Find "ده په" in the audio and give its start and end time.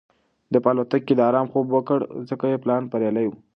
0.51-0.69